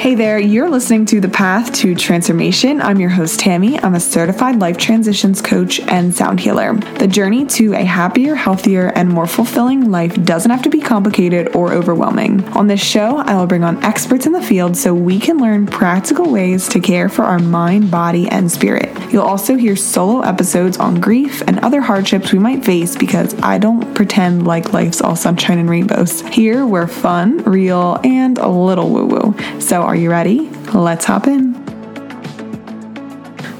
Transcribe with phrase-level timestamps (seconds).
[0.00, 2.80] Hey there, you're listening to The Path to Transformation.
[2.80, 3.78] I'm your host, Tammy.
[3.78, 6.72] I'm a certified life transitions coach and sound healer.
[6.72, 11.54] The journey to a happier, healthier, and more fulfilling life doesn't have to be complicated
[11.54, 12.42] or overwhelming.
[12.54, 15.66] On this show, I will bring on experts in the field so we can learn
[15.66, 18.96] practical ways to care for our mind, body, and spirit.
[19.12, 23.58] You'll also hear solo episodes on grief and other hardships we might face because I
[23.58, 26.22] don't pretend like life's all sunshine and rainbows.
[26.22, 29.60] Here, we're fun, real, and a little woo woo.
[29.60, 30.48] So, are you ready?
[30.72, 31.52] Let's hop in.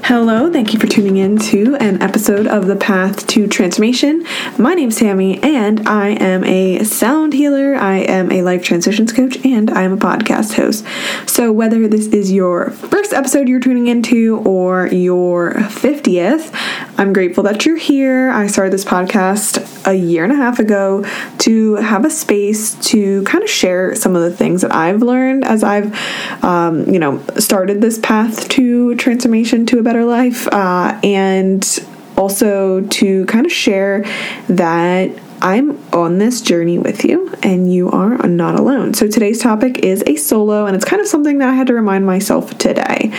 [0.05, 4.25] Hello, thank you for tuning in to an episode of The Path to Transformation.
[4.57, 9.43] My name's Tammy, and I am a sound healer, I am a life transitions coach,
[9.45, 10.85] and I am a podcast host.
[11.29, 17.41] So, whether this is your first episode you're tuning into or your 50th, I'm grateful
[17.45, 18.29] that you're here.
[18.29, 21.03] I started this podcast a year and a half ago
[21.39, 25.43] to have a space to kind of share some of the things that I've learned
[25.43, 25.95] as I've,
[26.43, 31.67] um, you know, started this path to transformation to a better life, uh, and
[32.17, 34.05] also to kind of share
[34.47, 35.09] that
[35.41, 38.93] I'm on this journey with you and you are not alone.
[38.93, 41.73] So today's topic is a solo, and it's kind of something that I had to
[41.73, 43.11] remind myself today.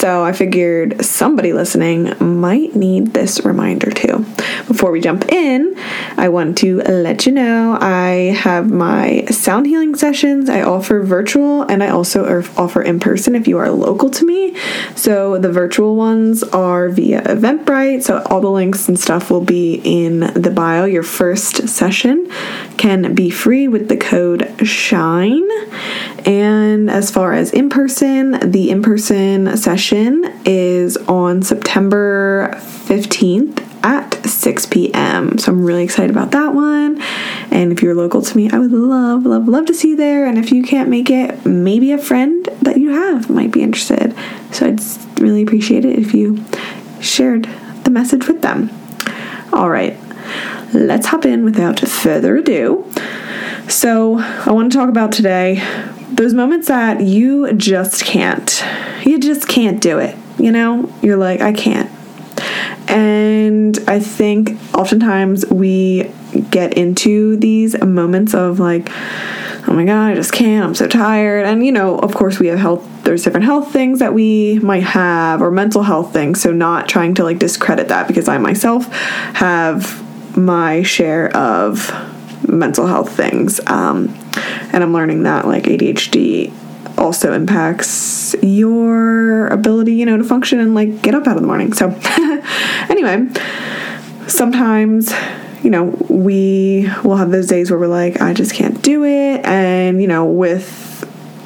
[0.00, 4.24] So I figured somebody listening might need this reminder too.
[4.66, 5.74] Before we jump in,
[6.16, 10.48] I want to let you know I have my sound healing sessions.
[10.48, 14.24] I offer virtual and I also er, offer in person if you are local to
[14.24, 14.56] me.
[14.96, 18.02] So the virtual ones are via Eventbrite.
[18.02, 20.86] So all the links and stuff will be in the bio.
[20.86, 22.26] Your first session
[22.78, 25.46] can be free with the code SHINE.
[26.26, 34.14] And as far as in person, the in person session is on September 15th at
[34.26, 35.38] 6 p.m.
[35.38, 37.00] So I'm really excited about that one.
[37.50, 40.26] And if you're local to me, I would love, love, love to see you there.
[40.26, 44.14] And if you can't make it, maybe a friend that you have might be interested.
[44.52, 44.80] So I'd
[45.20, 46.44] really appreciate it if you
[47.00, 47.48] shared
[47.84, 48.70] the message with them.
[49.52, 49.98] All right,
[50.72, 52.90] let's hop in without further ado.
[53.68, 55.62] So, I want to talk about today
[56.20, 58.62] those moments that you just can't.
[59.06, 60.14] You just can't do it.
[60.38, 61.90] You know, you're like, I can't.
[62.90, 66.12] And I think oftentimes we
[66.50, 68.90] get into these moments of like,
[69.66, 70.62] oh my God, I just can't.
[70.62, 71.46] I'm so tired.
[71.46, 74.82] And, you know, of course, we have health, there's different health things that we might
[74.82, 76.42] have or mental health things.
[76.42, 81.90] So, not trying to like discredit that because I myself have my share of
[82.46, 83.58] mental health things.
[83.66, 86.52] Um, and I'm learning that like ADHD
[86.98, 91.46] also impacts your ability, you know, to function and like get up out of the
[91.46, 91.72] morning.
[91.72, 91.88] So,
[92.88, 93.28] anyway,
[94.26, 95.12] sometimes,
[95.62, 99.44] you know, we will have those days where we're like, I just can't do it.
[99.44, 100.88] And, you know, with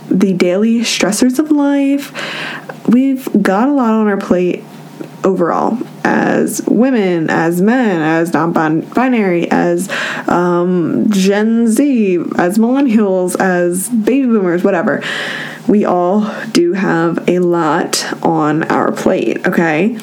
[0.09, 2.13] the daily stressors of life,
[2.89, 4.63] we've got a lot on our plate
[5.25, 9.89] overall as women, as men, as non binary, as
[10.29, 15.03] um, Gen Z, as millennials, as baby boomers, whatever.
[15.67, 19.99] We all do have a lot on our plate, okay?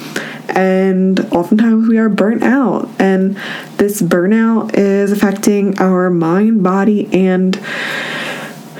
[0.49, 3.37] And oftentimes we are burnt out, and
[3.77, 7.57] this burnout is affecting our mind, body, and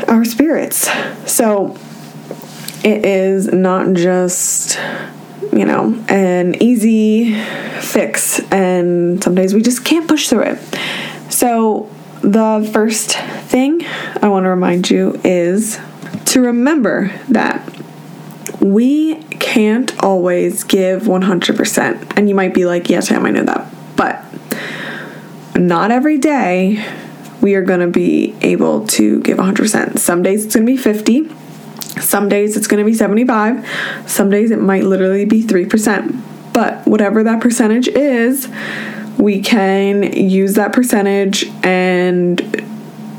[0.08, 0.90] our spirits.
[1.31, 1.78] So
[2.84, 4.79] it is not just
[5.52, 7.36] you know, an easy
[7.82, 10.60] fix, and sometimes we just can't push through it.
[11.32, 11.90] So,
[12.22, 13.84] the first thing
[14.22, 15.80] I want to remind you is
[16.26, 17.68] to remember that
[18.60, 22.14] we can't always give 100%.
[22.16, 23.74] And you might be like, yes, Sam, I know that.
[23.96, 24.24] But
[25.56, 26.86] not every day
[27.42, 29.98] we are going to be able to give 100%.
[29.98, 31.41] Some days it's going to be 50
[32.02, 33.68] some days it's going to be 75.
[34.08, 36.54] Some days it might literally be 3%.
[36.54, 38.50] But whatever that percentage is,
[39.18, 42.38] we can use that percentage and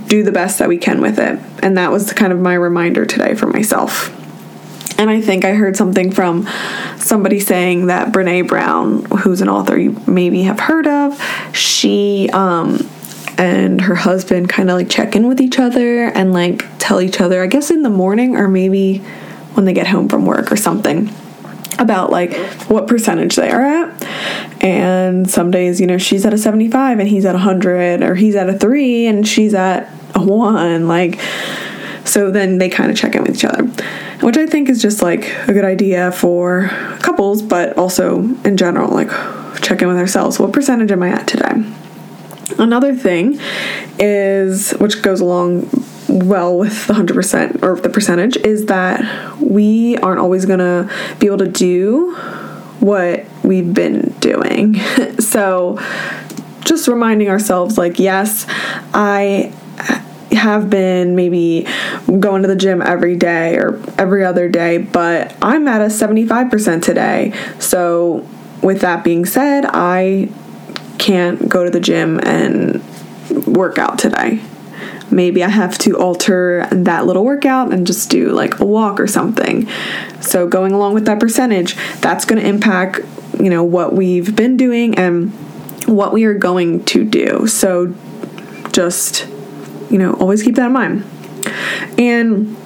[0.08, 1.38] do the best that we can with it.
[1.62, 4.18] And that was kind of my reminder today for myself.
[4.98, 6.46] And I think I heard something from
[6.98, 11.20] somebody saying that Brene Brown, who's an author you maybe have heard of,
[11.54, 12.88] she um,
[13.42, 17.20] and her husband kind of like check in with each other and like tell each
[17.20, 18.98] other, I guess in the morning or maybe
[19.54, 21.12] when they get home from work or something
[21.76, 22.36] about like
[22.68, 24.62] what percentage they are at.
[24.62, 28.14] And some days, you know, she's at a 75 and he's at a 100 or
[28.14, 31.20] he's at a 3 and she's at a 1 like
[32.04, 33.64] so then they kind of check in with each other.
[34.24, 36.68] Which I think is just like a good idea for
[37.00, 39.10] couples, but also in general like
[39.62, 40.38] check in with ourselves.
[40.38, 41.64] What percentage am I at today?
[42.62, 43.40] Another thing
[43.98, 45.68] is, which goes along
[46.08, 50.88] well with the 100% or the percentage is that we aren't always going to
[51.18, 52.14] be able to do
[52.78, 54.76] what we've been doing.
[55.18, 55.76] so
[56.60, 58.46] just reminding ourselves like yes,
[58.94, 59.52] I
[60.30, 61.66] have been maybe
[62.20, 66.80] going to the gym every day or every other day, but I'm at a 75%
[66.80, 67.32] today.
[67.58, 68.24] So,
[68.62, 70.28] with that being said, I
[70.98, 72.82] can't go to the gym and
[73.46, 74.42] work out today.
[75.10, 79.06] Maybe I have to alter that little workout and just do like a walk or
[79.06, 79.68] something.
[80.20, 83.00] So, going along with that percentage, that's going to impact,
[83.38, 85.30] you know, what we've been doing and
[85.86, 87.46] what we are going to do.
[87.46, 87.94] So,
[88.72, 89.28] just
[89.92, 91.04] you know, always keep that in mind.
[91.98, 92.56] And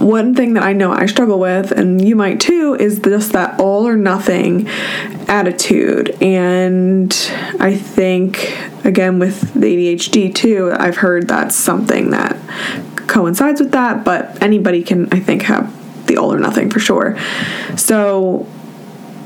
[0.00, 3.51] one thing that I know I struggle with, and you might too, is just that
[3.62, 4.68] all or nothing
[5.28, 6.10] attitude.
[6.20, 7.12] And
[7.60, 12.36] I think, again, with the ADHD too, I've heard that's something that
[13.06, 17.16] coincides with that, but anybody can, I think, have the all or nothing for sure.
[17.76, 18.46] So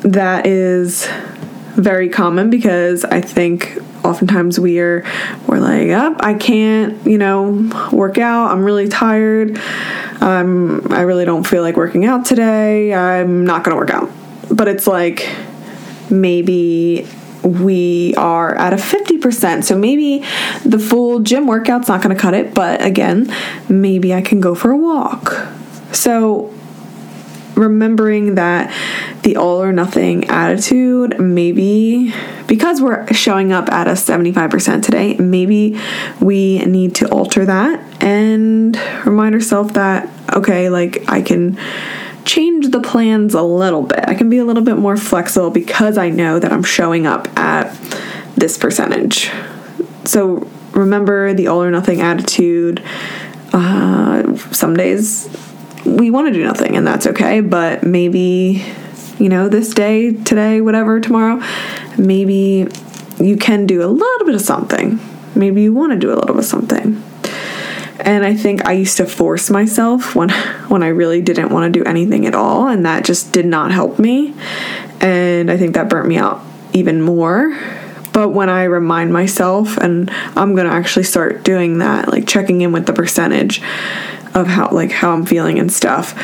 [0.02, 1.08] that is
[1.74, 5.04] very common because I think oftentimes we're
[5.46, 8.50] we're like, up, oh, I can't, you know, work out.
[8.50, 9.58] I'm really tired.
[10.20, 12.94] Um, I really don't feel like working out today.
[12.94, 14.10] I'm not gonna work out.
[14.56, 15.28] But it's like
[16.10, 17.06] maybe
[17.42, 19.64] we are at a 50%.
[19.64, 20.24] So maybe
[20.64, 23.32] the full gym workout's not going to cut it, but again,
[23.68, 25.46] maybe I can go for a walk.
[25.92, 26.52] So
[27.54, 28.72] remembering that
[29.22, 32.12] the all or nothing attitude, maybe
[32.46, 35.80] because we're showing up at a 75% today, maybe
[36.20, 41.58] we need to alter that and remind ourselves that, okay, like I can
[42.26, 44.00] change the plans a little bit.
[44.06, 47.28] I can be a little bit more flexible because I know that I'm showing up
[47.38, 47.72] at
[48.36, 49.30] this percentage.
[50.04, 52.82] So remember the all or nothing attitude.
[53.52, 55.30] Uh, some days
[55.84, 58.64] we want to do nothing and that's okay, but maybe,
[59.18, 61.40] you know, this day, today, whatever, tomorrow,
[61.96, 62.68] maybe
[63.18, 64.98] you can do a little bit of something.
[65.34, 67.02] Maybe you want to do a little bit of something.
[68.06, 70.30] And I think I used to force myself when
[70.68, 73.72] when I really didn't want to do anything at all and that just did not
[73.72, 74.34] help me.
[75.00, 76.40] And I think that burnt me out
[76.72, 77.58] even more.
[78.12, 82.62] But when I remind myself and I'm going to actually start doing that, like checking
[82.62, 83.60] in with the percentage
[84.34, 86.14] of how like how I'm feeling and stuff,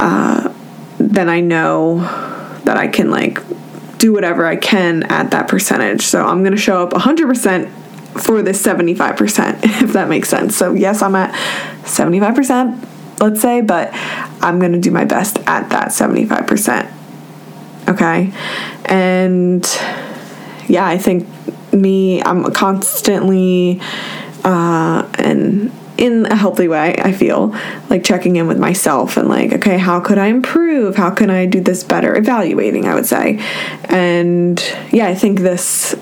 [0.00, 0.54] uh,
[0.98, 1.98] then I know
[2.64, 3.38] that I can like
[3.98, 6.02] do whatever I can at that percentage.
[6.02, 7.70] So I'm gonna show up 100%
[8.20, 10.56] for this 75%, if that makes sense.
[10.56, 11.32] So yes, I'm at
[11.84, 13.90] 75%, let's say, but
[14.42, 16.90] I'm gonna do my best at that 75%.
[17.88, 18.32] Okay,
[18.84, 19.64] and
[20.68, 21.26] yeah, I think
[21.72, 23.80] me, I'm constantly
[24.44, 27.54] uh, and in a healthy way, I feel
[27.88, 30.96] like checking in with myself and like, okay, how could I improve?
[30.96, 32.16] How can I do this better?
[32.16, 33.38] Evaluating, I would say.
[33.84, 34.60] And
[34.90, 35.94] yeah, I think this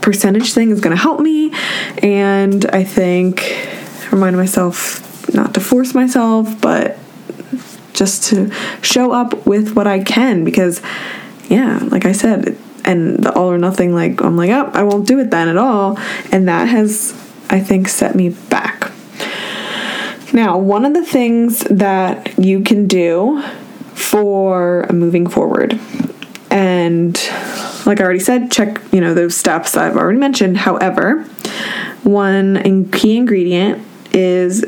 [0.00, 1.52] percentage thing is going to help me.
[2.02, 3.68] And I think
[4.10, 6.98] remind myself not to force myself, but
[7.92, 8.50] just to
[8.82, 10.80] show up with what I can because,
[11.48, 15.06] yeah, like I said, and the all or nothing, like, I'm like, oh, I won't
[15.06, 15.98] do it then at all.
[16.32, 17.12] And that has,
[17.50, 18.90] I think, set me back
[20.32, 23.42] now, one of the things that you can do
[23.94, 25.78] for moving forward,
[26.50, 27.16] and
[27.86, 30.56] like I already said, check, you know, those steps I've already mentioned.
[30.56, 31.22] However,
[32.02, 34.64] one key ingredient is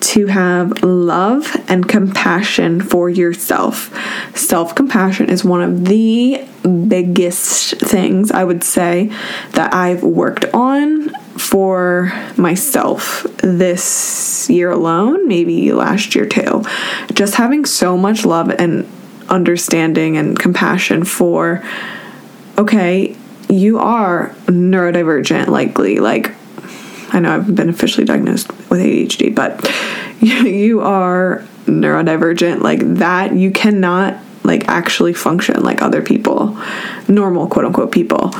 [0.00, 3.94] to have love and compassion for yourself.
[4.36, 9.12] Self compassion is one of the biggest things I would say
[9.52, 16.64] that I've worked on for myself this year alone, maybe last year too.
[17.12, 18.88] Just having so much love and
[19.28, 21.62] understanding and compassion for,
[22.58, 23.16] okay,
[23.48, 25.98] you are neurodivergent, likely.
[25.98, 26.34] Like,
[27.14, 29.70] I know I've been officially diagnosed with ADHD, but
[30.20, 33.34] you are neurodivergent like that.
[33.34, 36.58] You cannot like actually function like other people,
[37.06, 38.32] normal quote unquote people.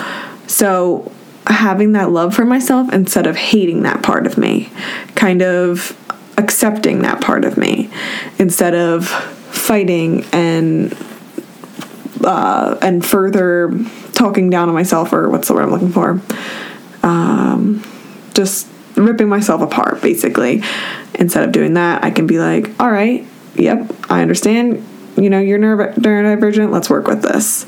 [0.47, 1.11] So
[1.47, 4.71] having that love for myself instead of hating that part of me,
[5.15, 5.97] kind of
[6.37, 7.91] accepting that part of me
[8.39, 10.97] instead of fighting and
[12.29, 13.73] uh, and further
[14.13, 16.21] talking down on myself or what's the word I'm looking for.
[17.03, 17.83] Um,
[18.35, 20.63] just ripping myself apart basically.
[21.15, 24.87] Instead of doing that, I can be like, all right, yep, I understand.
[25.17, 26.71] You know, you're neurodivergent.
[26.71, 27.65] Let's work with this.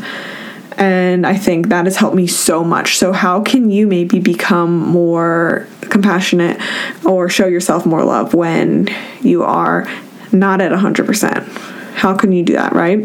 [0.76, 2.98] And I think that has helped me so much.
[2.98, 6.60] So, how can you maybe become more compassionate
[7.04, 8.88] or show yourself more love when
[9.20, 9.88] you are
[10.32, 11.48] not at 100%?
[11.94, 12.98] How can you do that, right?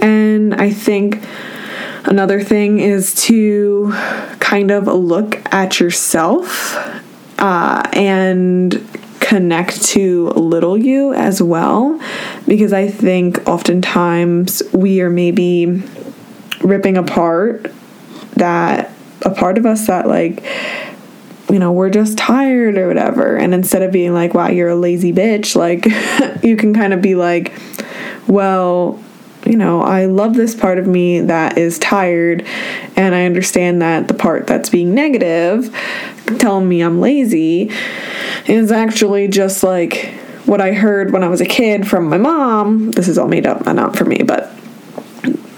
[0.00, 1.22] And I think
[2.04, 3.92] another thing is to
[4.40, 6.76] kind of look at yourself
[7.38, 8.86] uh, and
[9.20, 12.00] connect to little you as well
[12.46, 15.82] because I think oftentimes we are maybe
[16.62, 17.70] ripping apart
[18.32, 18.90] that
[19.22, 20.42] a part of us that like
[21.50, 23.36] you know we're just tired or whatever.
[23.36, 25.84] And instead of being like wow you're a lazy bitch like
[26.44, 27.52] you can kind of be like
[28.26, 29.02] well
[29.48, 32.46] you know, I love this part of me that is tired,
[32.96, 35.74] and I understand that the part that's being negative,
[36.38, 37.70] telling me I'm lazy,
[38.46, 40.14] is actually just like
[40.44, 42.90] what I heard when I was a kid from my mom.
[42.92, 44.52] This is all made up, and not for me, but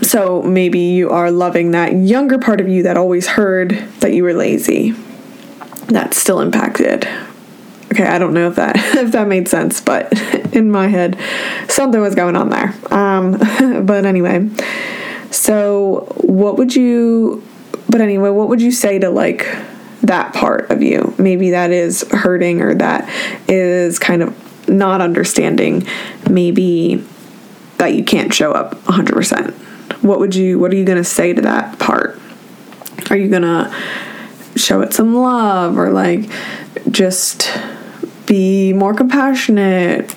[0.03, 3.71] so maybe you are loving that younger part of you that always heard
[4.01, 4.93] that you were lazy.
[5.87, 7.09] That's still impacted.
[7.93, 10.13] Okay, I don't know if that if that made sense, but
[10.55, 11.19] in my head,
[11.69, 12.75] something was going on there.
[12.91, 13.33] Um,
[13.87, 14.49] but anyway,
[15.31, 17.45] so what would you?
[17.89, 19.47] But anyway, what would you say to like
[20.03, 21.15] that part of you?
[21.19, 23.09] Maybe that is hurting, or that
[23.49, 25.87] is kind of not understanding.
[26.29, 27.05] Maybe
[27.79, 29.53] that you can't show up 100%.
[30.03, 30.61] What would you?
[30.61, 32.21] What are you gonna say to that part?
[33.11, 33.75] Are you gonna
[34.55, 36.31] show it some love, or like
[36.91, 37.51] just
[38.31, 40.15] be more compassionate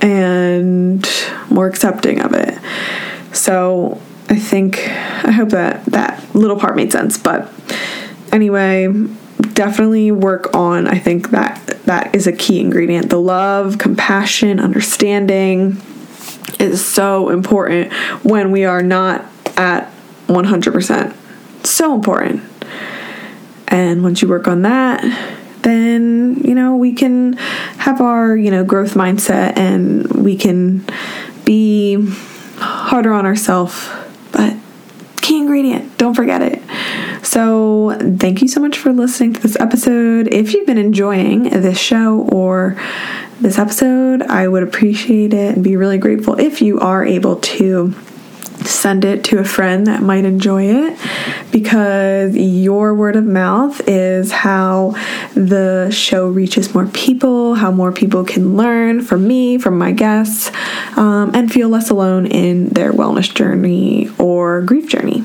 [0.00, 1.04] and
[1.50, 2.56] more accepting of it.
[3.34, 7.18] So I think I hope that that little part made sense.
[7.18, 7.52] But
[8.30, 8.86] anyway,
[9.52, 13.10] definitely work on I think that that is a key ingredient.
[13.10, 15.82] The love, compassion, understanding
[16.60, 19.24] is so important when we are not
[19.56, 19.90] at
[20.28, 21.66] 100%.
[21.66, 22.44] So important.
[23.66, 25.02] And once you work on that,
[25.62, 26.03] then
[26.42, 30.84] you know we can have our you know growth mindset and we can
[31.44, 31.96] be
[32.56, 33.88] harder on ourselves
[34.32, 34.56] but
[35.20, 36.60] key ingredient don't forget it.
[37.24, 40.28] So thank you so much for listening to this episode.
[40.28, 42.76] If you've been enjoying this show or
[43.40, 47.94] this episode i would appreciate it and be really grateful if you are able to
[48.66, 50.98] send it to a friend that might enjoy it
[51.50, 54.90] because your word of mouth is how
[55.34, 60.50] the show reaches more people, how more people can learn from me, from my guests,
[60.96, 65.24] um, and feel less alone in their wellness journey or grief journey.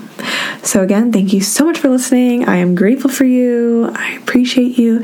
[0.64, 2.48] So, again, thank you so much for listening.
[2.48, 3.92] I am grateful for you.
[3.96, 5.04] I appreciate you.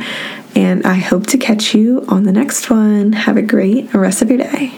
[0.55, 3.13] And I hope to catch you on the next one.
[3.13, 4.73] Have a great rest of your day.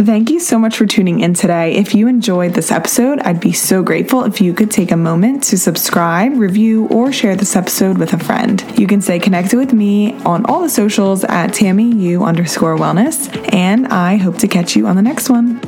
[0.00, 1.74] Thank you so much for tuning in today.
[1.74, 5.42] If you enjoyed this episode, I'd be so grateful if you could take a moment
[5.44, 8.64] to subscribe, review, or share this episode with a friend.
[8.78, 13.88] You can stay connected with me on all the socials at TammyU underscore wellness, and
[13.88, 15.60] I hope to catch you on the next one.